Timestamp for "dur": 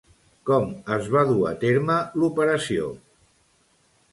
1.31-1.45